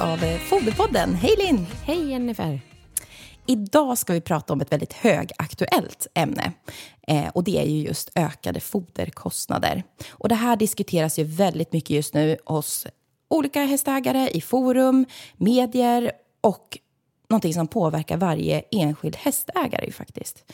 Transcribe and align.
av 0.00 0.24
eh, 0.24 0.38
Foderpodden. 0.38 1.14
Hej 1.14 1.34
Linn! 1.38 1.66
Hej 1.84 2.10
Jennifer! 2.10 2.60
Idag 3.46 3.98
ska 3.98 4.12
vi 4.12 4.20
prata 4.20 4.52
om 4.52 4.60
ett 4.60 4.72
väldigt 4.72 4.92
högaktuellt 4.92 6.06
ämne. 6.14 6.52
Eh, 7.08 7.28
och 7.28 7.44
det 7.44 7.58
är 7.58 7.64
ju 7.64 7.82
just 7.82 8.10
ökade 8.14 8.60
foderkostnader. 8.60 9.82
Och 10.10 10.28
det 10.28 10.34
här 10.34 10.56
diskuteras 10.56 11.18
ju 11.18 11.24
väldigt 11.24 11.72
mycket 11.72 11.90
just 11.90 12.14
nu 12.14 12.36
hos 12.44 12.86
olika 13.30 13.64
hästägare, 13.64 14.30
i 14.30 14.40
forum, 14.40 15.06
medier 15.36 16.12
och 16.40 16.78
någonting 17.32 17.54
som 17.54 17.68
påverkar 17.68 18.16
varje 18.16 18.62
enskild 18.70 19.16
hästägare 19.16 19.86
ju 19.86 19.92
faktiskt. 19.92 20.44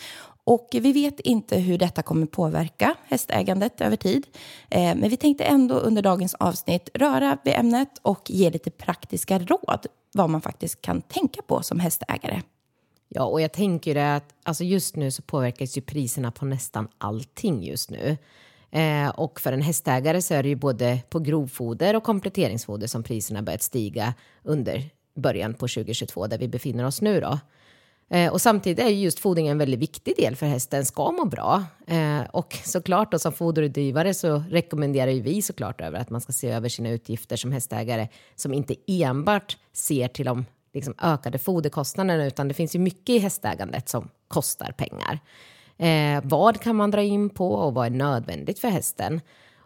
Och 0.44 0.68
vi 0.72 0.92
vet 0.92 1.20
inte 1.20 1.58
hur 1.58 1.78
detta 1.78 2.02
kommer 2.02 2.26
påverka 2.26 2.94
hästägandet 3.04 3.80
över 3.80 3.96
tid. 3.96 4.26
Eh, 4.70 4.80
men 4.80 5.08
vi 5.10 5.16
tänkte 5.16 5.44
ändå 5.44 5.74
under 5.74 6.02
dagens 6.02 6.34
avsnitt 6.34 6.88
röra 6.94 7.38
vid 7.44 7.54
ämnet 7.54 7.98
och 8.02 8.30
ge 8.30 8.50
lite 8.50 8.70
praktiska 8.70 9.38
råd 9.38 9.86
vad 10.12 10.30
man 10.30 10.40
faktiskt 10.40 10.82
kan 10.82 11.02
tänka 11.02 11.42
på 11.42 11.62
som 11.62 11.80
hästägare. 11.80 12.42
Ja, 13.08 13.24
och 13.24 13.40
jag 13.40 13.52
tänker 13.52 13.94
det 13.94 14.16
att 14.16 14.34
alltså 14.42 14.64
just 14.64 14.96
nu 14.96 15.10
så 15.10 15.22
påverkas 15.22 15.76
ju 15.76 15.80
priserna 15.80 16.30
på 16.30 16.44
nästan 16.44 16.88
allting 16.98 17.64
just 17.64 17.90
nu. 17.90 18.16
Eh, 18.70 19.08
och 19.08 19.40
för 19.40 19.52
en 19.52 19.62
hästägare 19.62 20.22
så 20.22 20.34
är 20.34 20.42
det 20.42 20.48
ju 20.48 20.56
både 20.56 21.00
på 21.08 21.18
grovfoder 21.18 21.96
och 21.96 22.02
kompletteringsfoder 22.02 22.86
som 22.86 23.02
priserna 23.02 23.42
börjat 23.42 23.62
stiga 23.62 24.14
under 24.42 24.90
början 25.18 25.54
på 25.54 25.68
2022 25.68 26.26
där 26.26 26.38
vi 26.38 26.48
befinner 26.48 26.86
oss 26.86 27.02
nu 27.02 27.20
då. 27.20 27.38
Eh, 28.10 28.32
och 28.32 28.40
samtidigt 28.40 28.84
är 28.84 28.88
just 28.88 29.18
fodring 29.18 29.48
en 29.48 29.58
väldigt 29.58 29.80
viktig 29.80 30.16
del 30.16 30.36
för 30.36 30.46
hästen 30.46 30.84
ska 30.84 31.10
må 31.10 31.24
bra. 31.24 31.64
Eh, 31.86 32.20
och 32.30 32.58
såklart 32.64 33.12
då 33.12 33.18
som 33.18 33.32
foderutgivare 33.32 34.14
så 34.14 34.42
rekommenderar 34.50 35.10
ju 35.10 35.20
vi 35.20 35.42
såklart 35.42 35.80
över 35.80 35.98
att 35.98 36.10
man 36.10 36.20
ska 36.20 36.32
se 36.32 36.50
över 36.50 36.68
sina 36.68 36.90
utgifter 36.90 37.36
som 37.36 37.52
hästägare 37.52 38.08
som 38.36 38.54
inte 38.54 38.74
enbart 38.86 39.56
ser 39.72 40.08
till 40.08 40.24
de 40.24 40.44
liksom, 40.74 40.94
ökade 41.02 41.38
foderkostnaderna 41.38 42.26
utan 42.26 42.48
det 42.48 42.54
finns 42.54 42.74
ju 42.74 42.78
mycket 42.78 43.08
i 43.08 43.18
hästägandet 43.18 43.88
som 43.88 44.08
kostar 44.28 44.72
pengar. 44.72 45.20
Eh, 45.78 46.22
vad 46.24 46.60
kan 46.60 46.76
man 46.76 46.90
dra 46.90 47.02
in 47.02 47.30
på 47.30 47.52
och 47.52 47.74
vad 47.74 47.86
är 47.86 47.90
nödvändigt 47.90 48.58
för 48.58 48.68
hästen? 48.68 49.20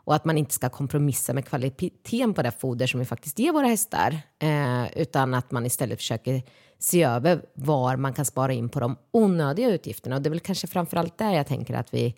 Och 0.05 0.15
att 0.15 0.25
man 0.25 0.39
inte 0.39 0.55
ska 0.55 0.69
kompromissa 0.69 1.33
med 1.33 1.47
kvaliteten 1.47 2.35
på 2.35 2.43
det 2.43 2.51
foder 2.51 2.87
som 2.87 3.01
vi 3.01 3.07
faktiskt 3.07 3.39
ger 3.39 3.53
våra 3.53 3.67
hästar. 3.67 4.19
Eh, 4.39 4.99
utan 4.99 5.35
att 5.35 5.51
man 5.51 5.67
istället 5.67 5.99
försöker 5.99 6.43
se 6.79 7.03
över 7.03 7.43
var 7.55 7.97
man 7.97 8.13
kan 8.13 8.25
spara 8.25 8.53
in 8.53 8.69
på 8.69 8.81
de 8.81 8.97
onödiga 9.11 9.69
utgifterna. 9.69 10.17
Och 10.17 10.23
det 10.23 10.29
är 10.29 10.31
väl 10.31 10.41
kanske 10.41 10.67
framförallt 10.67 11.19
där 11.19 11.33
jag 11.33 11.47
tänker 11.47 11.75
att 11.75 11.95
vi 11.95 12.15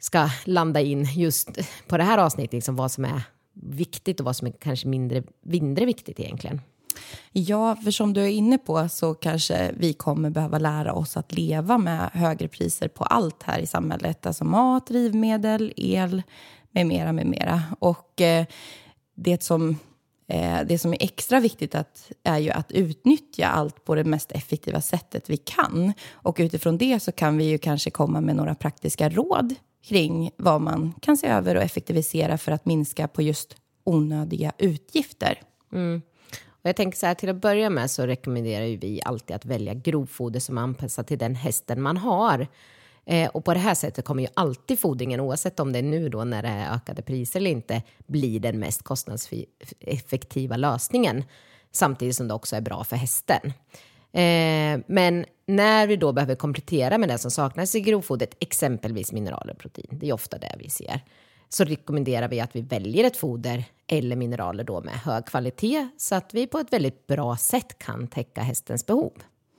ska 0.00 0.28
landa 0.44 0.80
in 0.80 1.04
just 1.04 1.58
på 1.86 1.96
det 1.96 2.04
här 2.04 2.18
avsnittet, 2.18 2.52
liksom 2.52 2.76
vad 2.76 2.92
som 2.92 3.04
är 3.04 3.22
viktigt 3.52 4.20
och 4.20 4.26
vad 4.26 4.36
som 4.36 4.46
är 4.46 4.52
kanske 4.52 4.88
mindre, 4.88 5.22
mindre 5.42 5.84
viktigt 5.84 6.20
egentligen. 6.20 6.60
Ja, 7.32 7.76
för 7.76 7.90
som 7.90 8.12
du 8.12 8.20
är 8.20 8.28
inne 8.28 8.58
på 8.58 8.88
så 8.88 9.14
kanske 9.14 9.72
vi 9.76 9.92
kommer 9.92 10.30
behöva 10.30 10.58
lära 10.58 10.92
oss 10.92 11.16
att 11.16 11.32
leva 11.32 11.78
med 11.78 12.10
högre 12.12 12.48
priser 12.48 12.88
på 12.88 13.04
allt 13.04 13.42
här 13.42 13.58
i 13.58 13.66
samhället. 13.66 14.26
Alltså 14.26 14.44
mat, 14.44 14.86
drivmedel, 14.86 15.72
el 15.76 16.22
med 16.70 16.86
mera, 16.86 17.12
med 17.12 17.26
mera. 17.26 17.62
Och 17.78 18.20
eh, 18.20 18.46
det 19.14 19.42
som 19.42 19.78
eh, 20.28 20.58
det 20.66 20.78
som 20.78 20.92
är 20.92 20.98
extra 21.00 21.40
viktigt 21.40 21.74
att, 21.74 22.10
är 22.22 22.38
ju 22.38 22.50
att 22.50 22.72
utnyttja 22.72 23.46
allt 23.46 23.84
på 23.84 23.94
det 23.94 24.04
mest 24.04 24.32
effektiva 24.32 24.80
sättet 24.80 25.30
vi 25.30 25.36
kan. 25.36 25.92
Och 26.12 26.36
utifrån 26.38 26.78
det 26.78 27.00
så 27.00 27.12
kan 27.12 27.38
vi 27.38 27.44
ju 27.44 27.58
kanske 27.58 27.90
komma 27.90 28.20
med 28.20 28.36
några 28.36 28.54
praktiska 28.54 29.08
råd 29.08 29.54
kring 29.84 30.30
vad 30.36 30.60
man 30.60 30.94
kan 31.00 31.16
se 31.16 31.26
över 31.26 31.54
och 31.54 31.62
effektivisera 31.62 32.38
för 32.38 32.52
att 32.52 32.66
minska 32.66 33.08
på 33.08 33.22
just 33.22 33.56
onödiga 33.84 34.52
utgifter. 34.58 35.42
Mm. 35.72 36.02
Och 36.46 36.68
jag 36.68 36.76
tänker 36.76 36.98
så 36.98 37.06
här, 37.06 37.14
till 37.14 37.28
att 37.28 37.36
börja 37.36 37.70
med 37.70 37.90
så 37.90 38.06
rekommenderar 38.06 38.64
ju 38.64 38.76
vi 38.76 39.00
alltid 39.04 39.36
att 39.36 39.44
välja 39.44 39.74
grovfoder 39.74 40.40
som 40.40 40.58
är 40.58 40.62
anpassat 40.62 41.06
till 41.06 41.18
den 41.18 41.34
hästen 41.34 41.82
man 41.82 41.96
har. 41.96 42.46
Eh, 43.08 43.28
och 43.28 43.44
på 43.44 43.54
det 43.54 43.60
här 43.60 43.74
sättet 43.74 44.04
kommer 44.04 44.22
ju 44.22 44.28
alltid 44.34 44.78
fodringen, 44.78 45.20
oavsett 45.20 45.60
om 45.60 45.72
det 45.72 45.78
är 45.78 45.82
nu 45.82 46.08
då 46.08 46.24
när 46.24 46.42
det 46.42 46.48
är 46.48 46.74
ökade 46.74 47.02
priser 47.02 47.40
eller 47.40 47.50
inte, 47.50 47.82
bli 48.06 48.38
den 48.38 48.58
mest 48.58 48.82
kostnadseffektiva 48.82 50.56
lösningen. 50.56 51.24
Samtidigt 51.72 52.16
som 52.16 52.28
det 52.28 52.34
också 52.34 52.56
är 52.56 52.60
bra 52.60 52.84
för 52.84 52.96
hästen. 52.96 53.52
Eh, 54.12 54.80
men 54.86 55.24
när 55.46 55.86
vi 55.86 55.96
då 55.96 56.12
behöver 56.12 56.34
komplettera 56.34 56.98
med 56.98 57.08
det 57.08 57.18
som 57.18 57.30
saknas 57.30 57.74
i 57.74 57.80
grovfodret, 57.80 58.36
exempelvis 58.40 59.12
mineraler 59.12 59.52
och 59.52 59.58
protein, 59.58 59.88
det 59.90 60.08
är 60.08 60.12
ofta 60.12 60.38
det 60.38 60.54
vi 60.58 60.70
ser, 60.70 61.00
så 61.48 61.64
rekommenderar 61.64 62.28
vi 62.28 62.40
att 62.40 62.56
vi 62.56 62.60
väljer 62.60 63.04
ett 63.04 63.16
foder 63.16 63.64
eller 63.86 64.16
mineraler 64.16 64.64
då 64.64 64.80
med 64.80 64.94
hög 64.94 65.26
kvalitet 65.26 65.88
så 65.96 66.14
att 66.14 66.34
vi 66.34 66.46
på 66.46 66.58
ett 66.58 66.72
väldigt 66.72 67.06
bra 67.06 67.36
sätt 67.36 67.78
kan 67.78 68.08
täcka 68.08 68.40
hästens 68.40 68.86
behov. 68.86 69.12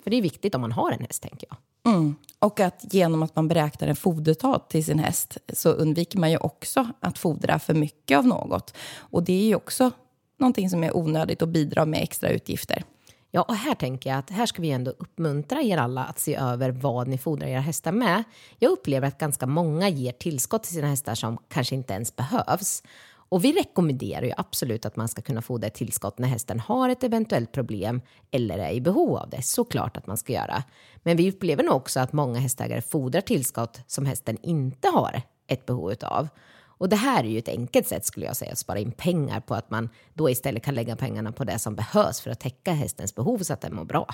För 0.03 0.09
det 0.09 0.17
är 0.17 0.21
viktigt 0.21 0.55
om 0.55 0.61
man 0.61 0.71
har 0.71 0.91
en 0.91 1.01
häst, 1.01 1.23
tänker 1.23 1.47
jag. 1.49 1.57
Mm. 1.89 2.15
Och 2.39 2.59
att 2.59 2.93
genom 2.93 3.23
att 3.23 3.35
man 3.35 3.47
beräknar 3.47 3.87
en 3.87 3.95
fodertat 3.95 4.69
till 4.69 4.85
sin 4.85 4.99
häst 4.99 5.37
så 5.53 5.69
undviker 5.69 6.19
man 6.19 6.31
ju 6.31 6.37
också 6.37 6.87
att 6.99 7.17
fodra 7.17 7.59
för 7.59 7.73
mycket 7.73 8.17
av 8.17 8.27
något. 8.27 8.73
Och 8.97 9.23
det 9.23 9.33
är 9.33 9.47
ju 9.47 9.55
också 9.55 9.91
någonting 10.39 10.69
som 10.69 10.83
är 10.83 10.97
onödigt 10.97 11.41
och 11.41 11.47
bidrar 11.47 11.85
med 11.85 12.03
extra 12.03 12.29
utgifter. 12.29 12.83
Ja, 13.31 13.41
och 13.41 13.55
här 13.55 13.75
tänker 13.75 14.09
jag 14.09 14.19
att 14.19 14.29
här 14.29 14.45
ska 14.45 14.61
vi 14.61 14.71
ändå 14.71 14.91
uppmuntra 14.91 15.61
er 15.61 15.77
alla 15.77 16.03
att 16.03 16.19
se 16.19 16.35
över 16.35 16.69
vad 16.69 17.07
ni 17.07 17.17
fodrar 17.17 17.47
era 17.47 17.59
hästar 17.59 17.91
med. 17.91 18.23
Jag 18.59 18.71
upplever 18.71 19.07
att 19.07 19.17
ganska 19.17 19.45
många 19.45 19.89
ger 19.89 20.11
tillskott 20.11 20.63
till 20.63 20.73
sina 20.73 20.87
hästar 20.87 21.15
som 21.15 21.37
kanske 21.49 21.75
inte 21.75 21.93
ens 21.93 22.15
behövs. 22.15 22.83
Och 23.29 23.43
vi 23.43 23.53
rekommenderar 23.53 24.25
ju 24.25 24.33
absolut 24.37 24.85
att 24.85 24.95
man 24.95 25.07
ska 25.07 25.21
kunna 25.21 25.41
fodra 25.41 25.67
ett 25.67 25.73
tillskott 25.73 26.19
när 26.19 26.27
hästen 26.27 26.59
har 26.59 26.89
ett 26.89 27.03
eventuellt 27.03 27.51
problem 27.51 28.01
eller 28.31 28.57
är 28.57 28.71
i 28.71 28.81
behov 28.81 29.17
av 29.17 29.29
det. 29.29 29.41
Såklart 29.41 29.97
att 29.97 30.07
man 30.07 30.17
ska 30.17 30.33
göra. 30.33 30.63
Men 31.03 31.17
vi 31.17 31.29
upplever 31.29 31.63
nog 31.63 31.75
också 31.75 31.99
att 31.99 32.13
många 32.13 32.39
hästägare 32.39 32.81
fodrar 32.81 33.21
tillskott 33.21 33.81
som 33.87 34.05
hästen 34.05 34.37
inte 34.41 34.87
har 34.87 35.21
ett 35.47 35.65
behov 35.65 35.93
av. 36.01 36.27
Och 36.61 36.89
det 36.89 36.95
här 36.95 37.23
är 37.23 37.27
ju 37.27 37.37
ett 37.37 37.47
enkelt 37.47 37.87
sätt 37.87 38.05
skulle 38.05 38.25
jag 38.25 38.35
säga 38.35 38.51
att 38.51 38.57
spara 38.57 38.79
in 38.79 38.91
pengar 38.91 39.39
på 39.39 39.55
att 39.55 39.71
man 39.71 39.89
då 40.13 40.29
istället 40.29 40.63
kan 40.63 40.75
lägga 40.75 40.95
pengarna 40.95 41.31
på 41.31 41.43
det 41.43 41.59
som 41.59 41.75
behövs 41.75 42.21
för 42.21 42.31
att 42.31 42.39
täcka 42.39 42.71
hästens 42.71 43.15
behov 43.15 43.37
så 43.37 43.53
att 43.53 43.61
den 43.61 43.75
mår 43.75 43.85
bra. 43.85 44.07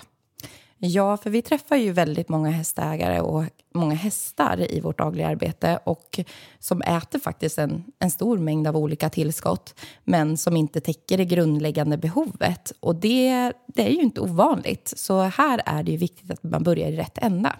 Ja, 0.77 1.17
för 1.17 1.29
vi 1.29 1.41
träffar 1.41 1.75
ju 1.75 1.91
väldigt 1.91 2.29
många 2.29 2.49
hästägare 2.49 3.21
och 3.21 3.43
många 3.73 3.95
hästar 3.95 4.71
i 4.71 4.79
vårt 4.79 4.97
dagliga 4.97 5.27
arbete 5.27 5.79
och 5.83 6.19
som 6.59 6.81
äter 6.81 7.19
faktiskt 7.19 7.57
en, 7.57 7.83
en 7.99 8.11
stor 8.11 8.37
mängd 8.37 8.67
av 8.67 8.77
olika 8.77 9.09
tillskott 9.09 9.79
men 10.03 10.37
som 10.37 10.57
inte 10.57 10.81
täcker 10.81 11.17
det 11.17 11.25
grundläggande 11.25 11.97
behovet. 11.97 12.73
Och 12.79 12.95
det, 12.95 13.53
det 13.67 13.87
är 13.87 13.89
ju 13.89 14.01
inte 14.01 14.21
ovanligt. 14.21 14.93
Så 14.97 15.21
här 15.21 15.61
är 15.65 15.83
det 15.83 15.91
ju 15.91 15.97
viktigt 15.97 16.31
att 16.31 16.43
man 16.43 16.63
börjar 16.63 16.89
i 16.89 16.97
rätt 16.97 17.17
ända. 17.17 17.55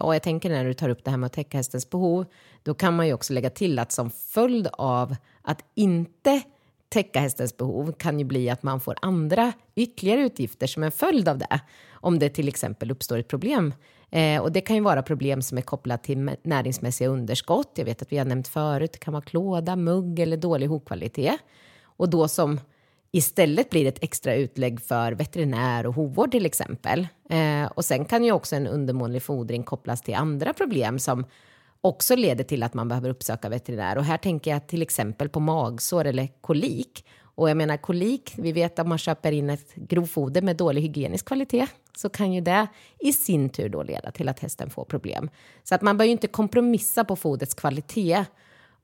Och 0.00 0.14
jag 0.14 0.22
tänker 0.22 0.50
när 0.50 0.64
du 0.64 0.74
tar 0.74 0.88
upp 0.88 1.04
det 1.04 1.10
här 1.10 1.18
med 1.18 1.26
att 1.26 1.32
täcka 1.32 1.56
hästens 1.56 1.90
behov, 1.90 2.24
då 2.62 2.74
kan 2.74 2.96
man 2.96 3.06
ju 3.06 3.12
också 3.12 3.32
lägga 3.32 3.50
till 3.50 3.78
att 3.78 3.92
som 3.92 4.10
följd 4.10 4.68
av 4.72 5.16
att 5.42 5.64
inte 5.74 6.42
täcka 6.88 7.20
hästens 7.20 7.56
behov 7.56 7.92
kan 7.92 8.18
ju 8.18 8.24
bli 8.24 8.50
att 8.50 8.62
man 8.62 8.80
får 8.80 8.96
andra 9.02 9.52
ytterligare 9.74 10.20
utgifter 10.20 10.66
som 10.66 10.82
en 10.82 10.92
följd 10.92 11.28
av 11.28 11.38
det. 11.38 11.60
Om 11.92 12.18
det 12.18 12.28
till 12.28 12.48
exempel 12.48 12.90
uppstår 12.90 13.18
ett 13.18 13.28
problem. 13.28 13.74
Eh, 14.10 14.42
och 14.42 14.52
det 14.52 14.60
kan 14.60 14.76
ju 14.76 14.82
vara 14.82 15.02
problem 15.02 15.42
som 15.42 15.58
är 15.58 15.62
kopplat 15.62 16.04
till 16.04 16.30
näringsmässiga 16.42 17.08
underskott. 17.08 17.72
Jag 17.74 17.84
vet 17.84 18.02
att 18.02 18.12
vi 18.12 18.18
har 18.18 18.24
nämnt 18.24 18.48
förut, 18.48 18.92
det 18.92 18.98
kan 18.98 19.12
vara 19.12 19.24
klåda, 19.24 19.76
mugg 19.76 20.18
eller 20.18 20.36
dålig 20.36 20.66
hovkvalitet. 20.66 21.40
Och 21.84 22.10
då 22.10 22.28
som 22.28 22.60
istället 23.12 23.70
blir 23.70 23.86
ett 23.86 24.02
extra 24.04 24.34
utlägg 24.34 24.80
för 24.80 25.12
veterinär 25.12 25.86
och 25.86 25.94
hovvård 25.94 26.30
till 26.30 26.46
exempel. 26.46 27.08
Eh, 27.30 27.66
och 27.74 27.84
sen 27.84 28.04
kan 28.04 28.24
ju 28.24 28.32
också 28.32 28.56
en 28.56 28.66
undermålig 28.66 29.22
fodring 29.22 29.62
kopplas 29.62 30.02
till 30.02 30.14
andra 30.14 30.52
problem 30.52 30.98
som 30.98 31.24
också 31.80 32.16
leder 32.16 32.44
till 32.44 32.62
att 32.62 32.74
man 32.74 32.88
behöver 32.88 33.10
uppsöka 33.10 33.48
veterinär. 33.48 33.98
Och 33.98 34.04
här 34.04 34.18
tänker 34.18 34.50
jag 34.50 34.66
till 34.66 34.82
exempel 34.82 35.28
på 35.28 35.40
magsår 35.40 36.04
eller 36.04 36.28
kolik. 36.40 37.04
Och 37.20 37.50
jag 37.50 37.56
menar 37.56 37.76
kolik, 37.76 38.34
vi 38.36 38.52
vet 38.52 38.78
att 38.78 38.84
om 38.84 38.88
man 38.88 38.98
köper 38.98 39.32
in 39.32 39.50
ett 39.50 39.74
grovfoder 39.74 40.42
med 40.42 40.56
dålig 40.56 40.82
hygienisk 40.82 41.26
kvalitet 41.26 41.66
så 41.96 42.08
kan 42.08 42.32
ju 42.32 42.40
det 42.40 42.66
i 42.98 43.12
sin 43.12 43.48
tur 43.50 43.68
då 43.68 43.82
leda 43.82 44.10
till 44.10 44.28
att 44.28 44.40
hästen 44.40 44.70
får 44.70 44.84
problem. 44.84 45.30
Så 45.64 45.74
att 45.74 45.82
man 45.82 45.96
bör 45.96 46.04
ju 46.04 46.10
inte 46.10 46.26
kompromissa 46.26 47.04
på 47.04 47.16
fodrets 47.16 47.54
kvalitet 47.54 48.24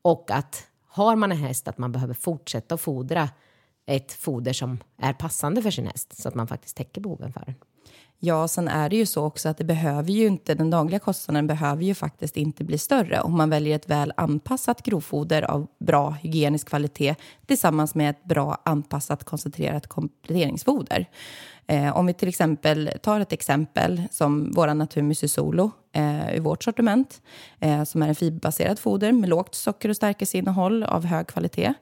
och 0.02 0.30
att 0.30 0.66
har 0.86 1.16
man 1.16 1.32
en 1.32 1.38
häst 1.38 1.68
att 1.68 1.78
man 1.78 1.92
behöver 1.92 2.14
fortsätta 2.14 2.74
att 2.74 2.80
fodra 2.80 3.28
ett 3.86 4.12
foder 4.12 4.52
som 4.52 4.78
är 4.98 5.12
passande 5.12 5.62
för 5.62 5.70
sin 5.70 5.86
häst 5.86 6.22
så 6.22 6.28
att 6.28 6.34
man 6.34 6.46
faktiskt 6.46 6.76
täcker 6.76 7.00
behoven 7.00 7.32
för 7.32 7.42
den. 7.46 7.54
Ja, 8.26 8.48
sen 8.48 8.68
är 8.68 8.88
det 8.88 8.96
ju 8.96 9.06
så 9.06 9.24
också 9.24 9.48
att 9.48 9.58
det 9.58 9.64
behöver 9.64 10.10
ju 10.10 10.26
inte, 10.26 10.54
den 10.54 10.70
dagliga 10.70 10.98
kostnaden 10.98 11.46
behöver 11.46 11.82
ju 11.82 11.94
faktiskt 11.94 12.36
inte 12.36 12.64
bli 12.64 12.78
större 12.78 13.20
om 13.20 13.36
man 13.36 13.50
väljer 13.50 13.76
ett 13.76 13.90
väl 13.90 14.12
anpassat 14.16 14.82
grovfoder 14.82 15.42
av 15.42 15.66
bra 15.80 16.10
hygienisk 16.10 16.68
kvalitet 16.68 17.14
tillsammans 17.46 17.94
med 17.94 18.10
ett 18.10 18.24
bra 18.24 18.62
anpassat 18.64 19.24
koncentrerat 19.24 19.86
kompletteringsfoder. 19.86 21.06
Eh, 21.66 21.96
om 21.96 22.06
vi 22.06 22.14
till 22.14 22.28
exempel 22.28 22.90
tar 23.02 23.20
ett 23.20 23.32
exempel 23.32 24.02
som 24.10 24.52
vår 24.54 24.74
Naturmysi 24.74 25.28
Solo 25.28 25.70
eh, 25.92 26.36
i 26.36 26.38
vårt 26.38 26.62
sortiment 26.62 27.22
eh, 27.60 27.84
som 27.84 28.02
är 28.02 28.08
en 28.08 28.14
fiberbaserad 28.14 28.78
foder 28.78 29.12
med 29.12 29.28
lågt 29.28 29.54
socker 29.54 29.88
och 29.88 29.96
stärkelseinnehåll 29.96 30.82
av 30.82 31.04
hög 31.04 31.26
kvalitet. 31.26 31.74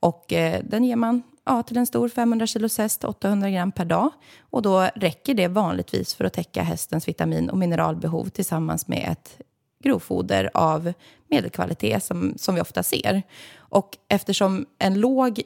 Och 0.00 0.32
eh, 0.32 0.60
den 0.64 0.84
ger 0.84 0.96
man 0.96 1.22
ja, 1.44 1.62
till 1.62 1.76
en 1.76 1.86
stor 1.86 2.08
500 2.08 2.46
kilos 2.46 2.78
häst 2.78 3.04
800 3.04 3.50
gram 3.50 3.72
per 3.72 3.84
dag. 3.84 4.10
Och 4.50 4.62
då 4.62 4.80
räcker 4.94 5.34
det 5.34 5.48
vanligtvis 5.48 6.14
för 6.14 6.24
att 6.24 6.32
täcka 6.32 6.62
hästens 6.62 7.08
vitamin 7.08 7.50
och 7.50 7.58
mineralbehov 7.58 8.28
tillsammans 8.28 8.88
med 8.88 9.08
ett 9.12 9.40
grovfoder 9.84 10.50
av 10.54 10.92
medelkvalitet 11.28 12.04
som, 12.04 12.34
som 12.36 12.54
vi 12.54 12.60
ofta 12.60 12.82
ser. 12.82 13.22
Och 13.56 13.96
eftersom 14.08 14.66
en 14.78 15.00
låg 15.00 15.42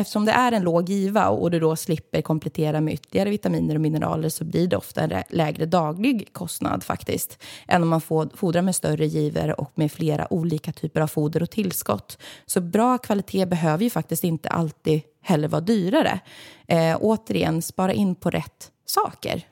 Eftersom 0.00 0.24
det 0.24 0.32
är 0.32 0.52
en 0.52 0.62
låg 0.62 0.88
giva 0.88 1.28
och 1.28 1.50
du 1.50 1.60
då 1.60 1.76
slipper 1.76 2.22
komplettera 2.22 2.80
med 2.80 2.94
ytterligare 2.94 3.30
vitaminer 3.30 3.74
och 3.74 3.80
mineraler 3.80 4.28
så 4.28 4.44
blir 4.44 4.66
det 4.66 4.76
ofta 4.76 5.00
en 5.00 5.22
lägre 5.28 5.66
daglig 5.66 6.32
kostnad 6.32 6.84
faktiskt 6.84 7.38
än 7.68 7.82
om 7.82 7.88
man 7.88 8.00
får 8.00 8.28
fodrar 8.34 8.62
med 8.62 8.76
större 8.76 9.06
givor 9.06 9.60
och 9.60 9.72
med 9.74 9.92
flera 9.92 10.32
olika 10.32 10.72
typer 10.72 11.00
av 11.00 11.06
foder 11.06 11.42
och 11.42 11.50
tillskott. 11.50 12.18
Så 12.46 12.60
bra 12.60 12.98
kvalitet 12.98 13.46
behöver 13.46 13.84
ju 13.84 13.90
faktiskt 13.90 14.24
inte 14.24 14.48
alltid 14.48 15.00
heller 15.22 15.48
vara 15.48 15.60
dyrare. 15.60 16.20
Eh, 16.66 16.96
återigen, 17.00 17.62
spara 17.62 17.92
in 17.92 18.14
på 18.14 18.30
rätt 18.30 18.70
saker. 18.86 19.46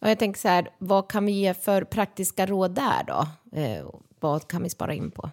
Och 0.00 0.10
jag 0.10 0.18
tänker 0.18 0.40
så 0.40 0.48
här, 0.48 0.68
vad 0.78 1.08
kan 1.08 1.26
vi 1.26 1.32
ge 1.32 1.54
för 1.54 1.84
praktiska 1.84 2.46
råd 2.46 2.74
där 2.74 3.04
då? 3.06 3.26
Eh, 3.58 3.84
vad 4.22 4.48
kan 4.48 4.62
vi 4.62 4.68
spara 4.68 4.94
in 4.94 5.10
på? 5.10 5.30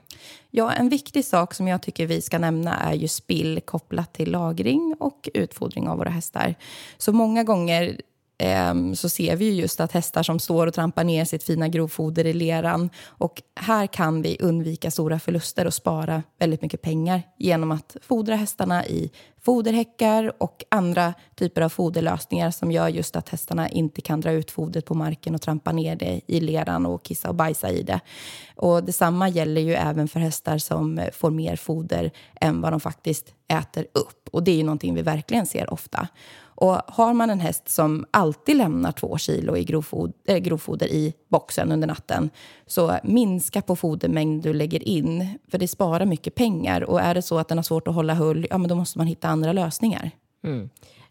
Ja, 0.51 0.71
en 0.71 0.89
viktig 0.89 1.25
sak 1.25 1.53
som 1.53 1.67
jag 1.67 1.81
tycker 1.81 2.07
vi 2.07 2.21
ska 2.21 2.39
nämna 2.39 2.75
är 2.75 2.93
ju 2.93 3.07
spill 3.07 3.61
kopplat 3.65 4.13
till 4.13 4.31
lagring 4.31 4.95
och 4.99 5.29
utfodring 5.33 5.87
av 5.87 5.97
våra 5.97 6.09
hästar. 6.09 6.55
Så 6.97 7.13
många 7.13 7.43
gånger 7.43 8.01
Ehm, 8.41 8.95
så 8.95 9.09
ser 9.09 9.35
vi 9.35 9.55
just 9.55 9.79
att 9.79 9.91
hästar 9.91 10.23
som 10.23 10.39
står 10.39 10.67
och 10.67 10.73
trampar 10.73 11.03
ner 11.03 11.25
sitt 11.25 11.43
fina 11.43 11.67
grovfoder 11.67 12.25
i 12.25 12.33
leran. 12.33 12.89
Och 13.07 13.41
här 13.55 13.87
kan 13.87 14.21
vi 14.21 14.37
undvika 14.39 14.91
stora 14.91 15.19
förluster 15.19 15.67
och 15.67 15.73
spara 15.73 16.23
väldigt 16.39 16.61
mycket 16.61 16.81
pengar 16.81 17.23
genom 17.37 17.71
att 17.71 17.97
fodra 18.01 18.35
hästarna 18.35 18.85
i 18.85 19.11
foderhäckar 19.41 20.33
och 20.37 20.63
andra 20.69 21.13
typer 21.35 21.61
av 21.61 21.69
foderlösningar 21.69 22.51
som 22.51 22.71
gör 22.71 22.87
just 22.87 23.15
att 23.15 23.29
hästarna 23.29 23.69
inte 23.69 24.01
kan 24.01 24.21
dra 24.21 24.31
ut 24.31 24.51
fodret 24.51 24.85
på 24.85 24.93
marken 24.93 25.35
och 25.35 25.41
trampa 25.41 25.71
ner 25.71 25.95
det 25.95 26.21
i 26.27 26.39
leran 26.39 26.85
och 26.85 27.03
kissa 27.03 27.29
och 27.29 27.35
bajsa 27.35 27.69
i 27.69 27.83
det. 27.83 27.99
Och 28.55 28.83
detsamma 28.83 29.29
gäller 29.29 29.61
ju 29.61 29.73
även 29.73 30.07
för 30.07 30.19
hästar 30.19 30.57
som 30.57 31.01
får 31.13 31.31
mer 31.31 31.55
foder 31.55 32.11
än 32.41 32.61
vad 32.61 32.73
de 32.73 32.79
faktiskt 32.79 33.33
äter 33.47 33.85
upp. 33.93 34.29
Och 34.31 34.43
det 34.43 34.51
är 34.51 34.55
ju 34.55 34.63
någonting 34.63 34.95
vi 34.95 35.01
verkligen 35.01 35.45
ser 35.45 35.73
ofta. 35.73 36.07
Och 36.59 36.81
har 36.87 37.13
man 37.13 37.29
en 37.29 37.39
häst 37.39 37.69
som 37.69 38.05
alltid 38.11 38.57
lämnar 38.57 38.91
två 38.91 39.17
kilo 39.17 39.57
i 39.57 39.63
grovfoder, 39.63 40.13
äh, 40.25 40.37
grovfoder 40.37 40.87
i 40.87 41.13
boxen 41.27 41.71
under 41.71 41.87
natten, 41.87 42.29
så 42.67 42.97
minska 43.03 43.61
på 43.61 43.75
fodermängd 43.75 44.43
du 44.43 44.53
lägger 44.53 44.87
in, 44.87 45.39
för 45.51 45.57
det 45.57 45.67
sparar 45.67 46.05
mycket 46.05 46.35
pengar. 46.35 46.81
Och 46.81 47.01
är 47.01 47.15
det 47.15 47.21
så 47.21 47.39
att 47.39 47.47
den 47.47 47.57
har 47.57 47.63
svårt 47.63 47.87
att 47.87 47.93
hålla 47.93 48.13
hull, 48.13 48.47
ja 48.49 48.57
men 48.57 48.69
då 48.69 48.75
måste 48.75 48.97
man 48.97 49.07
hitta 49.07 49.27
andra 49.27 49.53
lösningar. 49.53 50.11
Mm. 50.43 50.69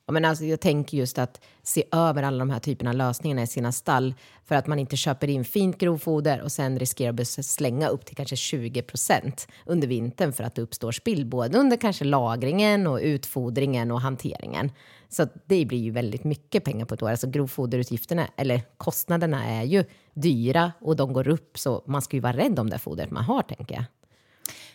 Ja, 0.08 0.12
men 0.12 0.24
alltså, 0.24 0.44
jag 0.44 0.60
tänker 0.60 0.96
just 0.98 1.18
att 1.18 1.40
se 1.62 1.84
över 1.92 2.22
alla 2.22 2.38
de 2.38 2.50
här 2.50 2.60
typerna 2.60 2.90
av 2.90 2.96
lösningarna 2.96 3.42
i 3.42 3.46
sina 3.46 3.72
stall 3.72 4.14
för 4.44 4.54
att 4.54 4.66
man 4.66 4.78
inte 4.78 4.96
köper 4.96 5.28
in 5.28 5.44
fint 5.44 5.78
grovfoder 5.78 6.42
och 6.42 6.52
sen 6.52 6.78
riskerar 6.78 7.20
att 7.20 7.28
slänga 7.28 7.88
upp 7.88 8.06
till 8.06 8.16
kanske 8.16 8.36
20 8.36 8.82
procent 8.82 9.48
under 9.66 9.88
vintern 9.88 10.32
för 10.32 10.44
att 10.44 10.54
det 10.54 10.62
uppstår 10.62 10.92
spill 10.92 11.26
både 11.26 11.58
under 11.58 11.76
kanske 11.76 12.04
lagringen 12.04 12.86
och 12.86 12.98
utfodringen 13.02 13.90
och 13.90 14.00
hanteringen. 14.00 14.72
Så 15.08 15.28
det 15.46 15.64
blir 15.64 15.78
ju 15.78 15.90
väldigt 15.90 16.24
mycket 16.24 16.64
pengar 16.64 16.84
på 16.84 16.94
ett 16.94 17.02
år. 17.02 17.10
Alltså 17.10 17.30
grovfoderutgifterna, 17.30 18.28
eller 18.36 18.62
kostnaderna 18.76 19.44
är 19.44 19.62
ju 19.62 19.84
dyra 20.14 20.72
och 20.80 20.96
de 20.96 21.12
går 21.12 21.28
upp 21.28 21.58
så 21.58 21.82
man 21.86 22.02
ska 22.02 22.16
ju 22.16 22.20
vara 22.20 22.36
rädd 22.36 22.58
om 22.58 22.70
det 22.70 22.78
fodret 22.78 23.10
man 23.10 23.24
har 23.24 23.42
tänker 23.42 23.74
jag. 23.74 23.84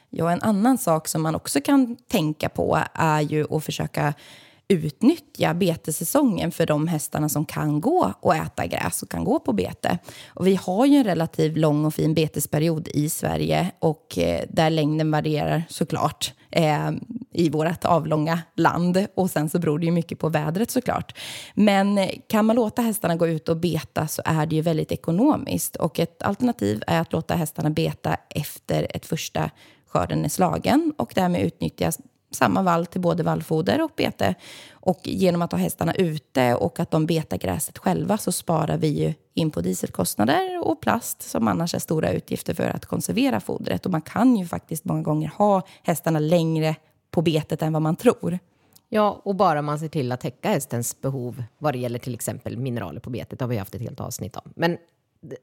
Ja, 0.10 0.32
en 0.32 0.42
annan 0.42 0.78
sak 0.78 1.08
som 1.08 1.22
man 1.22 1.36
också 1.36 1.62
kan 1.62 1.96
tänka 1.96 2.50
på 2.50 2.80
är 2.94 3.22
ju 3.22 3.56
att 3.56 3.64
försöka 3.64 4.14
utnyttja 4.68 5.54
betesäsongen 5.54 6.52
för 6.52 6.66
de 6.66 6.88
hästarna 6.88 7.30
som 7.30 7.46
kan 7.46 7.82
gå 7.82 8.14
och 8.20 8.36
äta 8.36 8.68
gräs 8.68 9.04
och 9.04 9.10
kan 9.10 9.24
gå 9.24 9.40
på 9.40 9.54
bete. 9.54 9.98
Och 10.28 10.48
vi 10.48 10.56
har 10.56 10.86
ju 10.86 10.98
en 10.98 11.04
relativt 11.04 11.58
lång 11.58 11.86
och 11.86 11.94
fin 11.94 12.14
betesperiod 12.14 12.88
i 12.88 13.10
Sverige 13.10 13.72
och 13.80 14.18
eh, 14.18 14.42
där 14.50 14.70
längden 14.70 15.12
varierar 15.12 15.64
såklart 15.70 16.34
eh, 16.52 16.92
i 17.32 17.50
vårt 17.50 17.86
avlånga 17.86 18.40
land. 18.56 19.08
Och 19.16 19.30
sen 19.30 19.50
så 19.50 19.60
beror 19.60 19.80
det 19.80 19.86
ju 19.86 19.92
mycket 19.92 20.20
på 20.20 20.30
vädret 20.30 20.72
såklart. 20.72 21.18
Men 21.54 21.98
eh, 21.98 22.10
kan 22.28 22.46
man 22.46 22.56
låta 22.56 22.82
hästarna 22.82 23.16
gå 23.16 23.28
ut 23.28 23.50
och 23.50 23.58
beta 23.58 24.08
så 24.08 24.22
är 24.26 24.46
det 24.46 24.56
ju 24.56 24.62
väldigt 24.62 24.92
ekonomiskt. 24.92 25.76
Och 25.76 26.00
ett 26.00 26.24
alternativ 26.24 26.84
är 26.88 27.02
att 27.02 27.14
låta 27.14 27.36
hästarna 27.36 27.70
beta 27.70 28.18
efter 28.30 28.88
ett 28.90 29.06
första 29.06 29.50
skörden 29.88 30.26
är 30.26 30.30
slagen 30.30 30.94
och 30.98 31.12
därmed 31.16 31.42
utnyttjas 31.42 32.00
samma 32.36 32.62
vall 32.62 32.86
till 32.86 33.02
både 33.02 33.24
vallfoder 33.24 33.82
och 33.82 33.92
bete. 33.96 34.36
Och 34.72 35.00
genom 35.04 35.42
att 35.42 35.52
ha 35.52 35.60
hästarna 35.60 35.94
ute 35.94 36.56
och 36.56 36.80
att 36.80 36.92
de 36.92 37.06
betar 37.06 37.38
gräset 37.38 37.78
själva 37.78 38.18
så 38.18 38.32
sparar 38.32 38.78
vi 38.78 38.88
ju 38.88 39.14
in 39.34 39.52
på 39.52 39.62
dieselkostnader 39.62 40.68
och 40.68 40.82
plast 40.82 41.22
som 41.22 41.48
annars 41.48 41.76
är 41.76 41.80
stora 41.80 42.12
utgifter 42.12 42.54
för 42.54 42.70
att 42.70 42.86
konservera 42.86 43.40
fodret. 43.40 43.86
Och 43.86 43.92
man 43.92 44.02
kan 44.02 44.36
ju 44.36 44.46
faktiskt 44.46 44.86
många 44.86 45.02
gånger 45.02 45.32
ha 45.38 45.62
hästarna 45.84 46.20
längre 46.20 46.76
på 47.12 47.22
betet 47.22 47.62
än 47.62 47.74
vad 47.74 47.82
man 47.82 47.96
tror. 47.96 48.40
Ja, 48.90 49.22
och 49.24 49.36
bara 49.36 49.62
man 49.62 49.80
ser 49.80 49.88
till 49.88 50.12
att 50.12 50.22
täcka 50.22 50.50
hästens 50.50 51.02
behov 51.02 51.44
vad 51.58 51.74
det 51.74 51.78
gäller 51.80 52.00
till 52.00 52.14
exempel 52.14 52.58
mineraler 52.58 53.00
på 53.00 53.10
betet, 53.10 53.40
det 53.40 53.46
har 53.46 53.50
vi 53.50 53.58
haft 53.58 53.76
ett 53.76 53.82
helt 53.82 54.00
avsnitt 54.00 54.36
om. 54.36 54.52
Men 54.56 54.78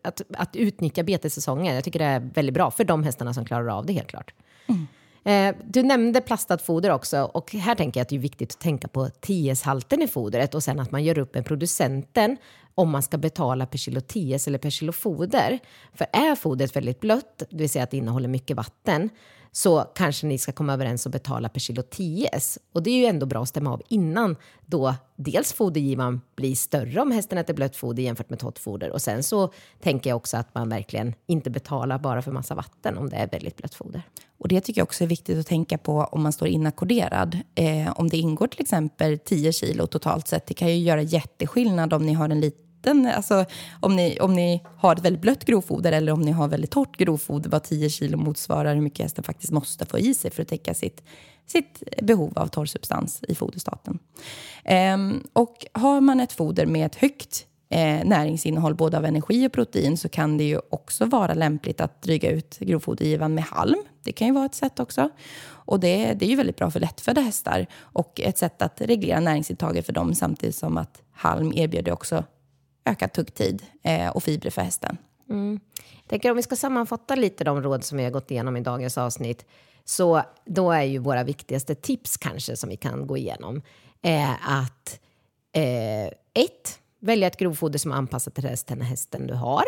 att, 0.02 0.22
att 0.34 0.56
utnyttja 0.56 1.02
betessäsongen, 1.02 1.74
jag 1.74 1.84
tycker 1.84 1.98
det 1.98 2.04
är 2.04 2.20
väldigt 2.34 2.54
bra 2.54 2.70
för 2.70 2.84
de 2.84 3.02
hästarna 3.02 3.34
som 3.34 3.44
klarar 3.44 3.78
av 3.78 3.86
det 3.86 3.92
helt 3.92 4.08
klart. 4.08 4.34
Mm. 4.66 4.86
Eh, 5.24 5.54
du 5.64 5.82
nämnde 5.82 6.20
plastat 6.20 6.62
foder 6.62 6.90
också 6.90 7.22
och 7.22 7.52
här 7.52 7.74
tänker 7.74 8.00
jag 8.00 8.02
att 8.02 8.08
det 8.08 8.16
är 8.16 8.20
viktigt 8.20 8.52
att 8.52 8.60
tänka 8.60 8.88
på 8.88 9.08
TS-halten 9.08 10.02
i 10.02 10.08
fodret 10.08 10.54
och 10.54 10.62
sen 10.62 10.80
att 10.80 10.90
man 10.90 11.04
gör 11.04 11.18
upp 11.18 11.34
med 11.34 11.44
producenten 11.44 12.36
om 12.74 12.90
man 12.90 13.02
ska 13.02 13.18
betala 13.18 13.66
per 13.66 13.78
kilo 13.78 14.00
TS 14.00 14.48
eller 14.48 14.58
per 14.58 14.70
kilo 14.70 14.92
foder. 14.92 15.58
För 15.94 16.06
är 16.12 16.34
fodret 16.34 16.76
väldigt 16.76 17.00
blött, 17.00 17.42
det 17.50 17.56
vill 17.56 17.70
säga 17.70 17.84
att 17.84 17.90
det 17.90 17.96
innehåller 17.96 18.28
mycket 18.28 18.56
vatten, 18.56 19.10
så 19.52 19.80
kanske 19.94 20.26
ni 20.26 20.38
ska 20.38 20.52
komma 20.52 20.72
överens 20.72 21.06
och 21.06 21.12
betala 21.12 21.48
per 21.48 21.60
kilo 21.60 21.82
TS. 21.82 22.58
Och 22.72 22.82
det 22.82 22.90
är 22.90 22.98
ju 22.98 23.04
ändå 23.04 23.26
bra 23.26 23.42
att 23.42 23.48
stämma 23.48 23.72
av 23.72 23.82
innan 23.88 24.36
då 24.66 24.94
dels 25.16 25.52
fodergivaren 25.52 26.20
blir 26.36 26.54
större 26.54 27.00
om 27.00 27.10
hästen 27.10 27.38
äter 27.38 27.54
blött 27.54 27.76
foder 27.76 28.02
jämfört 28.02 28.30
med 28.30 28.38
torrt 28.38 28.58
foder. 28.58 28.90
Och 28.90 29.02
sen 29.02 29.22
så 29.22 29.52
tänker 29.82 30.10
jag 30.10 30.16
också 30.16 30.36
att 30.36 30.54
man 30.54 30.68
verkligen 30.68 31.14
inte 31.26 31.50
betalar 31.50 31.98
bara 31.98 32.22
för 32.22 32.32
massa 32.32 32.54
vatten 32.54 32.98
om 32.98 33.08
det 33.08 33.16
är 33.16 33.28
väldigt 33.28 33.56
blött 33.56 33.74
foder. 33.74 34.02
Och 34.38 34.48
det 34.48 34.60
tycker 34.60 34.80
jag 34.80 34.86
också 34.86 35.04
är 35.04 35.08
viktigt 35.08 35.38
att 35.38 35.46
tänka 35.46 35.78
på 35.78 36.00
om 36.12 36.22
man 36.22 36.32
står 36.32 36.48
inackorderad. 36.48 37.38
Eh, 37.54 37.92
om 37.96 38.08
det 38.08 38.16
ingår 38.16 38.46
till 38.46 38.60
exempel 38.60 39.18
10 39.18 39.52
kilo 39.52 39.86
totalt 39.86 40.28
sett, 40.28 40.46
det 40.46 40.54
kan 40.54 40.68
ju 40.68 40.76
göra 40.76 41.02
jätteskillnad 41.02 41.92
om 41.92 42.06
ni 42.06 42.12
har 42.12 42.28
en 42.28 42.40
liten 42.40 42.69
liten, 42.80 43.06
alltså 43.06 43.44
om 43.80 43.96
ni, 43.96 44.18
om 44.20 44.34
ni 44.34 44.62
har 44.76 44.96
ett 44.96 45.04
väldigt 45.04 45.22
blött 45.22 45.44
grovfoder 45.44 45.92
eller 45.92 46.12
om 46.12 46.20
ni 46.20 46.30
har 46.30 46.48
väldigt 46.48 46.70
torrt 46.70 46.96
grovfoder, 46.96 47.50
vad 47.50 47.62
10 47.62 47.90
kilo 47.90 48.18
motsvarar 48.18 48.74
hur 48.74 48.82
mycket 48.82 49.02
hästen 49.02 49.24
faktiskt 49.24 49.52
måste 49.52 49.86
få 49.86 49.98
i 49.98 50.14
sig 50.14 50.30
för 50.30 50.42
att 50.42 50.48
täcka 50.48 50.74
sitt, 50.74 51.02
sitt 51.46 51.82
behov 52.02 52.38
av 52.38 52.46
torrsubstans 52.46 53.20
i 53.28 53.34
foderstaten. 53.34 53.98
Ehm, 54.64 55.22
och 55.32 55.66
har 55.72 56.00
man 56.00 56.20
ett 56.20 56.32
foder 56.32 56.66
med 56.66 56.86
ett 56.86 56.96
högt 56.96 57.46
eh, 57.70 58.04
näringsinnehåll 58.04 58.74
både 58.74 58.96
av 58.96 59.04
energi 59.04 59.48
och 59.48 59.52
protein 59.52 59.96
så 59.96 60.08
kan 60.08 60.38
det 60.38 60.44
ju 60.44 60.60
också 60.70 61.04
vara 61.04 61.34
lämpligt 61.34 61.80
att 61.80 62.02
dryga 62.02 62.30
ut 62.30 62.58
grovfodergivan 62.58 63.34
med 63.34 63.44
halm. 63.44 63.82
Det 64.02 64.12
kan 64.12 64.26
ju 64.26 64.34
vara 64.34 64.46
ett 64.46 64.54
sätt 64.54 64.80
också. 64.80 65.10
Och 65.42 65.80
det, 65.80 66.14
det 66.14 66.24
är 66.24 66.30
ju 66.30 66.36
väldigt 66.36 66.56
bra 66.56 66.70
för 66.70 66.80
lättfödda 66.80 67.20
hästar 67.20 67.66
och 67.80 68.20
ett 68.20 68.38
sätt 68.38 68.62
att 68.62 68.80
reglera 68.80 69.20
näringsintaget 69.20 69.86
för 69.86 69.92
dem 69.92 70.14
samtidigt 70.14 70.56
som 70.56 70.76
att 70.76 71.02
halm 71.12 71.52
erbjuder 71.52 71.92
också 71.92 72.24
ökad 72.84 73.12
tuggtid 73.12 73.62
eh, 73.82 74.08
och 74.08 74.22
fibrer 74.22 74.50
för 74.50 74.62
hästen. 74.62 74.96
Mm. 75.30 75.60
Jag 76.02 76.08
tänker 76.08 76.30
om 76.30 76.36
vi 76.36 76.42
ska 76.42 76.56
sammanfatta 76.56 77.14
lite 77.14 77.44
de 77.44 77.62
råd 77.62 77.84
som 77.84 77.98
vi 77.98 78.04
har 78.04 78.10
gått 78.10 78.30
igenom 78.30 78.56
i 78.56 78.60
dagens 78.60 78.98
avsnitt, 78.98 79.46
så 79.84 80.22
då 80.44 80.72
är 80.72 80.82
ju 80.82 80.98
våra 80.98 81.24
viktigaste 81.24 81.74
tips 81.74 82.16
kanske 82.16 82.56
som 82.56 82.70
vi 82.70 82.76
kan 82.76 83.06
gå 83.06 83.16
igenom 83.16 83.62
eh, 84.02 84.30
att 84.60 85.00
eh, 85.52 86.06
ett, 86.44 86.80
välja 87.00 87.26
ett 87.26 87.36
grovfoder 87.36 87.78
som 87.78 87.92
är 87.92 87.96
anpassat 87.96 88.34
till 88.34 88.56
den 88.66 88.80
hästen 88.80 89.26
du 89.26 89.34
har. 89.34 89.64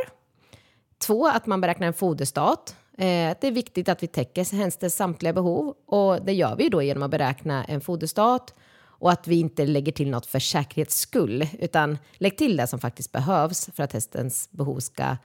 Två, 0.99 1.29
att 1.29 1.47
man 1.47 1.61
beräknar 1.61 1.87
en 1.87 1.93
foderstat. 1.93 2.77
Eh, 2.99 3.37
det 3.41 3.45
är 3.45 3.53
viktigt 3.53 3.89
att 3.89 4.03
vi 4.03 4.07
täcker 4.07 4.57
hästens 4.57 4.95
samtliga 4.95 5.33
behov 5.33 5.75
och 5.87 6.25
det 6.25 6.33
gör 6.33 6.57
vi 6.57 6.69
då 6.69 6.83
genom 6.83 7.03
att 7.03 7.11
beräkna 7.11 7.65
en 7.65 7.81
foderstat 7.81 8.55
och 9.03 9.13
att 9.13 9.29
vi 9.29 9.41
inte 9.41 9.67
lägger 9.67 9.93
till 9.93 10.11
något 10.11 10.27
för 10.27 10.39
säkerhets 10.39 10.99
skull, 10.99 11.47
utan 11.59 11.99
lägg 12.13 12.39
till 12.39 12.57
det 12.57 12.67
som 12.67 12.79
faktiskt 12.79 13.13
behövs 13.13 13.71
för 13.75 13.83
att 13.83 13.93
hästens 13.93 14.49
behov 14.51 14.81
ska 14.81 15.17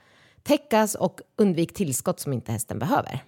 täckas 0.42 0.94
och 0.94 1.20
undvik 1.36 1.74
tillskott 1.74 2.20
som 2.20 2.32
inte 2.32 2.52
hästen 2.52 2.78
behöver. 2.78 3.24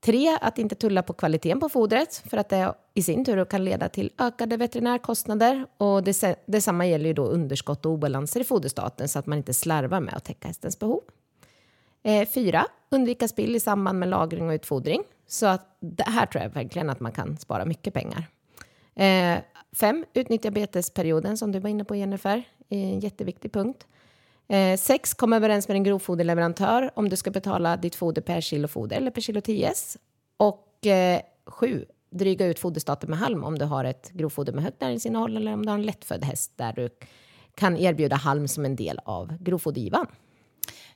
Tre, 0.00 0.38
att 0.40 0.58
inte 0.58 0.74
tulla 0.74 1.02
på 1.02 1.12
kvaliteten 1.12 1.60
på 1.60 1.68
fodret 1.68 2.22
för 2.30 2.36
att 2.36 2.48
det 2.48 2.74
i 2.94 3.02
sin 3.02 3.24
tur 3.24 3.44
kan 3.44 3.64
leda 3.64 3.88
till 3.88 4.12
ökade 4.18 4.56
veterinärkostnader. 4.56 5.66
Och 5.76 6.02
det, 6.02 6.36
detsamma 6.46 6.86
gäller 6.86 7.06
ju 7.06 7.14
då 7.14 7.24
underskott 7.24 7.86
och 7.86 7.92
obalanser 7.92 8.40
i 8.40 8.44
foderstaten 8.44 9.08
så 9.08 9.18
att 9.18 9.26
man 9.26 9.38
inte 9.38 9.54
slarvar 9.54 10.00
med 10.00 10.14
att 10.14 10.24
täcka 10.24 10.48
hästens 10.48 10.78
behov. 10.78 11.00
Eh, 12.02 12.28
fyra, 12.28 12.66
undvika 12.90 13.28
spill 13.28 13.56
i 13.56 13.60
samband 13.60 13.98
med 13.98 14.08
lagring 14.08 14.48
och 14.48 14.52
utfodring. 14.52 15.02
Så 15.26 15.46
att 15.46 15.76
det 15.80 16.10
här 16.10 16.26
tror 16.26 16.42
jag 16.42 16.50
verkligen 16.50 16.90
att 16.90 17.00
man 17.00 17.12
kan 17.12 17.36
spara 17.36 17.64
mycket 17.64 17.94
pengar. 17.94 18.28
Eh, 19.00 19.38
fem, 19.72 20.04
utnyttja 20.14 20.50
betesperioden 20.50 21.36
som 21.36 21.52
du 21.52 21.58
var 21.58 21.70
inne 21.70 21.84
på 21.84 21.96
Jennifer. 21.96 22.42
En 22.68 23.00
jätteviktig 23.00 23.52
punkt. 23.52 23.86
Eh, 24.48 24.76
sex, 24.76 25.14
kom 25.14 25.32
överens 25.32 25.68
med 25.68 25.74
en 25.74 25.84
grovfoderleverantör 25.84 26.90
om 26.94 27.08
du 27.08 27.16
ska 27.16 27.30
betala 27.30 27.76
ditt 27.76 27.94
foder 27.94 28.22
per 28.22 28.40
kilo 28.40 28.68
foder 28.68 28.96
eller 28.96 29.10
per 29.10 29.20
kilo 29.20 29.40
TS. 29.40 29.96
Och 30.36 30.86
eh, 30.86 31.20
sju, 31.46 31.84
dryga 32.10 32.46
ut 32.46 32.58
foderstaten 32.58 33.10
med 33.10 33.18
halm 33.18 33.44
om 33.44 33.58
du 33.58 33.64
har 33.64 33.84
ett 33.84 34.10
grovfoder 34.10 34.52
med 34.52 34.64
högt 34.64 34.80
näringsinnehåll 34.80 35.36
eller 35.36 35.52
om 35.52 35.66
du 35.66 35.70
har 35.70 35.78
en 35.78 35.86
lättfödd 35.86 36.24
häst 36.24 36.52
där 36.56 36.72
du 36.72 36.88
kan 37.54 37.76
erbjuda 37.76 38.16
halm 38.16 38.48
som 38.48 38.64
en 38.64 38.76
del 38.76 39.00
av 39.04 39.36
grovfodergivan. 39.40 40.06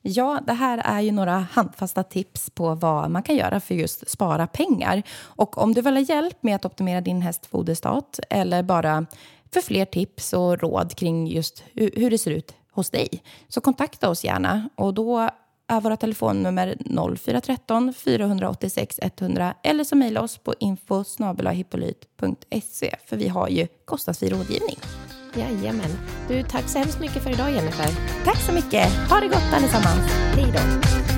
Ja, 0.07 0.41
det 0.47 0.53
här 0.53 0.79
är 0.85 1.01
ju 1.01 1.13
några 1.13 1.39
handfasta 1.39 2.03
tips 2.03 2.51
på 2.51 2.75
vad 2.75 3.11
man 3.11 3.23
kan 3.23 3.37
göra 3.37 3.61
för 3.61 3.75
just 3.75 4.11
spara 4.11 4.47
pengar. 4.47 5.03
Och 5.21 5.59
om 5.59 5.75
du 5.75 5.81
vill 5.81 5.95
ha 5.95 6.01
hjälp 6.01 6.43
med 6.43 6.57
att 6.57 6.65
optimera 6.65 7.01
din 7.01 7.23
häst 7.23 7.47
foderstat 7.47 8.21
eller 8.31 8.63
bara 8.63 9.07
för 9.53 9.61
fler 9.61 9.85
tips 9.85 10.33
och 10.33 10.61
råd 10.61 10.95
kring 10.95 11.27
just 11.27 11.65
hur 11.75 12.11
det 12.11 12.19
ser 12.19 12.31
ut 12.31 12.55
hos 12.73 12.91
dig, 12.91 13.23
så 13.49 13.61
kontakta 13.61 14.11
oss 14.11 14.25
gärna. 14.25 14.69
Och 14.75 14.95
då 14.95 15.31
är 15.69 15.81
våra 15.81 15.97
telefonnummer 15.97 16.77
0413 17.17 17.95
486 17.95 19.01
100 19.03 19.55
eller 19.63 19.85
så 19.85 19.97
mejla 19.97 20.23
oss 20.23 20.39
på 20.39 20.55
info 20.61 21.05
för 23.07 23.17
vi 23.17 23.29
har 23.29 23.49
ju 23.49 23.67
kostnadsfri 23.85 24.29
rådgivning. 24.29 24.79
Jajamän. 25.37 25.99
Du, 26.29 26.43
tack 26.43 26.69
så 26.69 26.79
hemskt 26.79 27.01
mycket 27.01 27.23
för 27.23 27.31
idag 27.31 27.51
Jennifer. 27.51 27.89
Tack 28.25 28.39
så 28.39 28.53
mycket. 28.53 28.89
Ha 29.11 29.21
det 29.21 29.29
gott 29.29 29.53
allesammans. 29.53 30.13
Hej 30.37 30.47
då. 30.53 31.14